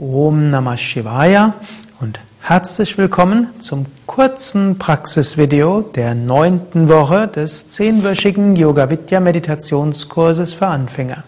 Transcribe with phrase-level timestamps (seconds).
[0.00, 1.54] Om Namah Shivaya
[1.98, 10.68] und herzlich willkommen zum kurzen Praxisvideo der neunten Woche des zehnwöchigen Yoga Vidya Meditationskurses für
[10.68, 11.24] Anfänger.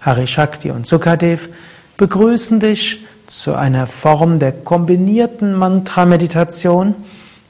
[0.00, 1.48] Hari Shakti und Sukadev
[1.96, 6.94] begrüßen dich zu einer Form der kombinierten Mantra-Meditation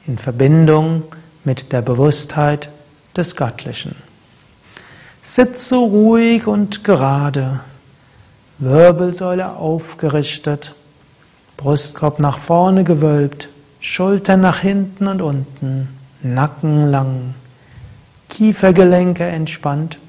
[0.07, 1.03] in Verbindung
[1.43, 2.69] mit der Bewusstheit
[3.15, 3.95] des Göttlichen.
[5.21, 7.59] Sitze ruhig und gerade.
[8.59, 10.73] Wirbelsäule aufgerichtet,
[11.57, 13.49] Brustkorb nach vorne gewölbt,
[13.79, 15.89] Schultern nach hinten und unten,
[16.23, 17.35] Nacken lang,
[18.29, 19.99] Kiefergelenke entspannt,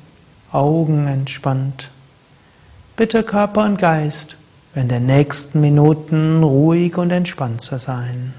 [0.51, 1.91] Augen entspannt.
[2.97, 4.37] Bitte Körper und Geist,
[4.75, 8.33] in den nächsten Minuten ruhig und entspannt zu sein.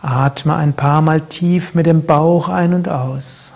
[0.00, 3.54] Atme ein paar Mal tief mit dem Bauch ein und aus.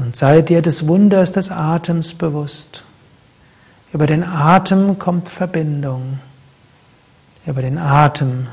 [0.00, 2.84] Und sei dir des Wunders des Atems bewusst.
[3.92, 6.20] Über den Atem kommt Verbindung.
[7.44, 8.46] Über den Atem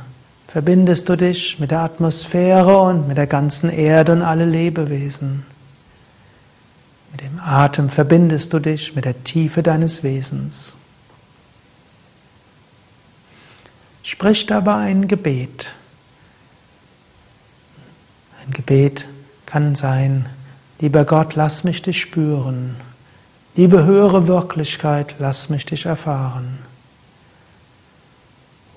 [0.49, 5.45] verbindest du dich mit der Atmosphäre und mit der ganzen Erde und alle Lebewesen.
[7.13, 10.75] Mit dem Atem verbindest du dich mit der Tiefe deines Wesens.
[14.03, 15.73] Sprich dabei ein Gebet.
[18.45, 19.05] Ein Gebet
[19.45, 20.27] kann sein,
[20.79, 22.75] Lieber Gott, lass mich dich spüren.
[23.55, 26.59] Liebe höhere Wirklichkeit, lass mich dich erfahren.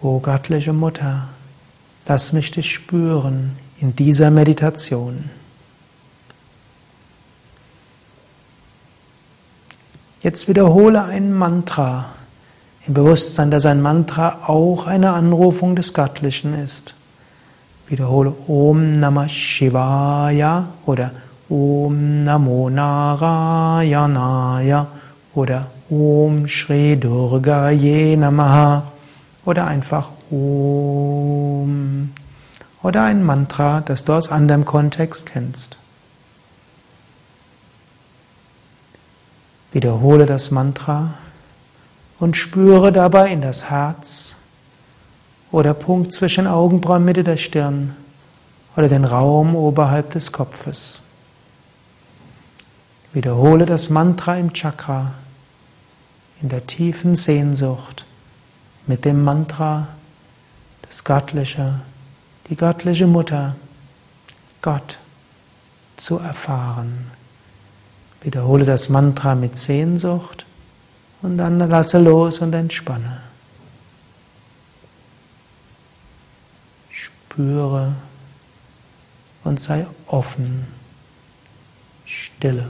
[0.01, 1.29] O göttliche Mutter,
[2.07, 5.29] lass mich dich spüren in dieser Meditation.
[10.23, 12.07] Jetzt wiederhole ein Mantra
[12.87, 16.95] im Bewusstsein, dass ein Mantra auch eine Anrufung des Göttlichen ist.
[17.89, 21.11] Wiederhole Om Namah Shivaya oder
[21.51, 23.27] Om Namo Narayanaya
[25.35, 28.85] oder Om Shri Durga Ye Namaha
[29.45, 32.13] oder einfach Om
[32.85, 35.77] oder ein Mantra, das du aus anderem Kontext kennst.
[39.73, 41.15] Wiederhole das Mantra
[42.21, 44.37] und spüre dabei in das Herz
[45.51, 47.97] oder Punkt zwischen Augenbrauen, Mitte der Stirn
[48.77, 51.01] oder den Raum oberhalb des Kopfes.
[53.13, 55.15] Wiederhole das Mantra im Chakra
[56.41, 58.07] in der tiefen Sehnsucht
[58.87, 59.89] mit dem Mantra
[60.83, 61.81] das Göttliche,
[62.49, 63.55] die göttliche Mutter,
[64.63, 64.99] Gott
[65.97, 67.11] zu erfahren.
[68.23, 70.47] Wiederhole das Mantra mit Sehnsucht
[71.23, 73.23] und dann lasse los und entspanne.
[76.91, 77.95] Spüre
[79.45, 80.67] und sei offen.
[82.05, 82.67] Stille.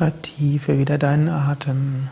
[0.00, 2.08] Vertiefe wieder deinen Atem.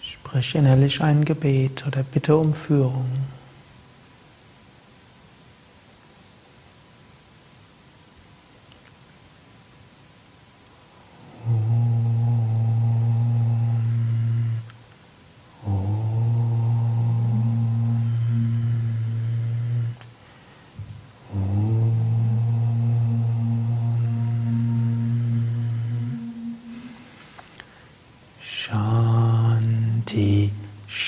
[0.00, 3.17] Sprich innerlich ein Gebet oder bitte um Führung.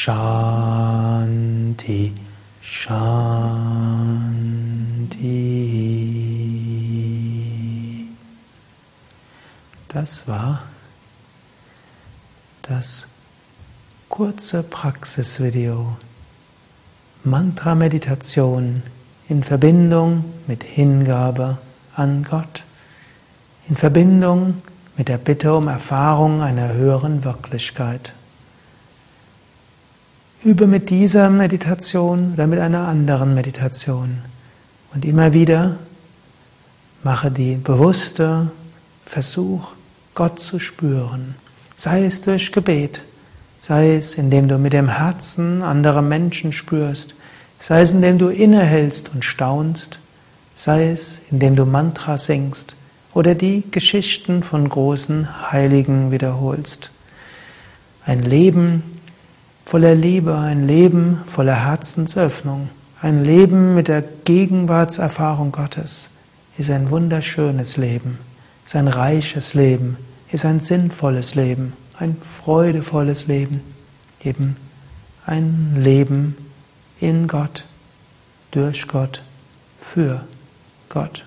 [0.03, 1.93] Shanti,
[2.63, 3.19] Shanti.
[9.89, 10.63] Das war
[12.63, 13.09] das
[14.09, 15.99] kurze Praxisvideo.
[17.23, 18.83] Mantra-Meditation
[19.29, 21.59] in Verbindung mit Hingabe
[21.95, 22.65] an Gott,
[23.69, 24.63] in Verbindung
[24.97, 28.15] mit der Bitte um Erfahrung einer höheren Wirklichkeit.
[30.43, 34.23] Übe mit dieser Meditation oder mit einer anderen Meditation
[34.95, 35.77] und immer wieder
[37.03, 38.51] mache die bewusste
[39.05, 39.73] Versuch,
[40.15, 41.35] Gott zu spüren,
[41.77, 43.03] sei es durch Gebet,
[43.61, 47.15] sei es indem du mit dem Herzen andere Menschen spürst,
[47.59, 49.99] sei es indem du innehältst und staunst,
[50.55, 52.77] sei es indem du Mantra singst
[53.13, 56.93] oder die Geschichten von großen Heiligen wiederholst.
[58.07, 58.83] Ein Leben
[59.71, 62.71] voller Liebe, ein Leben voller Herzensöffnung,
[63.01, 66.11] ein Leben mit der Gegenwartserfahrung Gottes
[66.59, 68.19] ist ein wunderschönes Leben,
[68.67, 69.97] ist ein reiches Leben,
[70.29, 73.61] ist ein sinnvolles Leben, ein freudevolles Leben,
[74.25, 74.57] eben
[75.25, 76.37] ein Leben
[76.99, 77.65] in Gott,
[78.51, 79.23] durch Gott,
[79.81, 80.23] für
[80.89, 81.27] Gott.